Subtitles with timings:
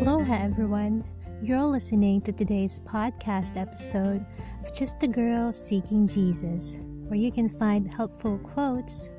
[0.00, 1.04] Aloha, everyone.
[1.42, 4.24] You're listening to today's podcast episode
[4.62, 9.10] of Just a Girl Seeking Jesus, where you can find helpful quotes,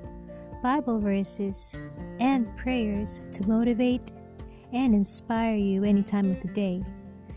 [0.64, 1.78] Bible verses,
[2.20, 4.10] and prayers to motivate
[4.74, 6.84] and inspire you any time of the day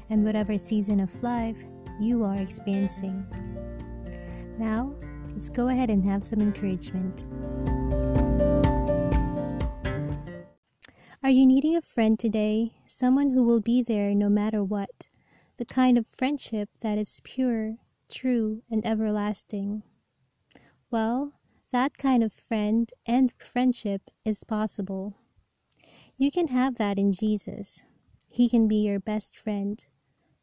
[0.08, 1.66] and whatever season of life
[2.00, 3.26] you are experiencing.
[4.58, 4.94] Now,
[5.32, 7.24] let's go ahead and have some encouragement.
[11.24, 12.74] Are you needing a friend today?
[12.84, 15.06] Someone who will be there no matter what.
[15.56, 17.76] The kind of friendship that is pure,
[18.10, 19.84] true, and everlasting.
[20.90, 21.32] Well,
[21.72, 25.14] that kind of friend and friendship is possible.
[26.18, 27.84] You can have that in Jesus.
[28.30, 29.82] He can be your best friend.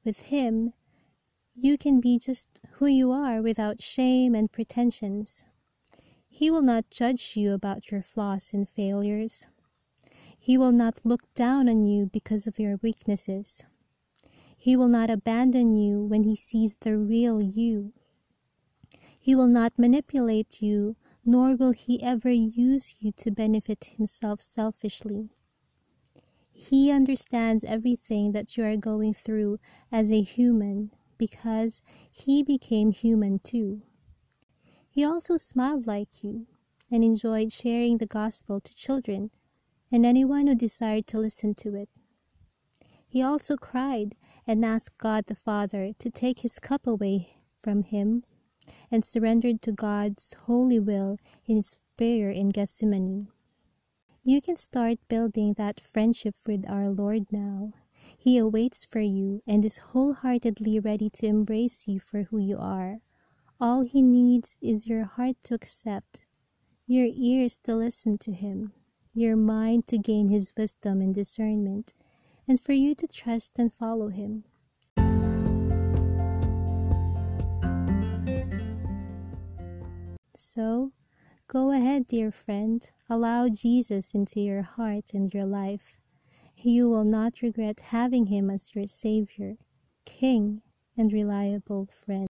[0.03, 0.73] With Him,
[1.53, 5.43] you can be just who you are without shame and pretensions.
[6.27, 9.45] He will not judge you about your flaws and failures.
[10.43, 13.63] He will not look down on you because of your weaknesses.
[14.57, 17.93] He will not abandon you when he sees the real you.
[19.21, 25.29] He will not manipulate you, nor will he ever use you to benefit himself selfishly.
[26.51, 29.59] He understands everything that you are going through
[29.91, 30.89] as a human
[31.19, 33.83] because he became human too.
[34.89, 36.47] He also smiled like you
[36.89, 39.29] and enjoyed sharing the gospel to children
[39.91, 41.89] and anyone who desired to listen to it.
[43.07, 44.15] He also cried
[44.47, 48.23] and asked God the Father to take his cup away from him
[48.89, 53.27] and surrendered to God's holy will in his prayer in Gethsemane.
[54.23, 57.73] You can start building that friendship with our Lord now.
[58.17, 62.99] He awaits for you and is wholeheartedly ready to embrace you for who you are.
[63.59, 66.25] All he needs is your heart to accept,
[66.87, 68.73] your ears to listen to him,
[69.13, 71.93] your mind to gain His wisdom and discernment,
[72.47, 74.43] and for you to trust and follow Him.
[80.35, 80.91] So,
[81.47, 85.99] go ahead, dear friend, allow Jesus into your heart and your life.
[86.55, 89.57] You will not regret having Him as your Savior,
[90.05, 90.61] King,
[90.97, 92.27] and reliable friend.